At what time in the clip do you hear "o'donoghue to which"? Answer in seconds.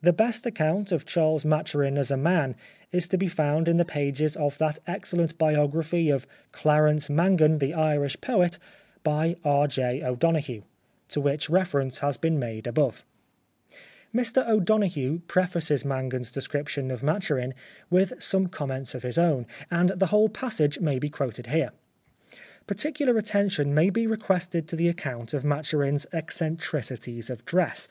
10.02-11.50